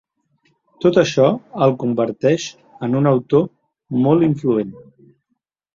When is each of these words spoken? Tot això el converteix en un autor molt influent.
Tot 0.85 0.95
això 1.01 1.27
el 1.65 1.75
converteix 1.85 2.49
en 2.89 2.99
un 3.03 3.13
autor 3.13 3.47
molt 4.07 4.31
influent. 4.31 4.75